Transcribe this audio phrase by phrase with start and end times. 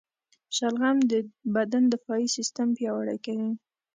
[0.55, 1.13] شلغم د
[1.55, 3.51] بدن دفاعي سیستم پیاوړی کوي.